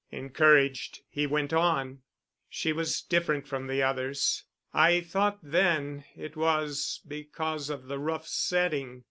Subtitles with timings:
[0.11, 2.01] Encouraged, he went on.
[2.49, 4.45] "She was different from the others.
[4.73, 8.99] I thought then it was because of the rough setting.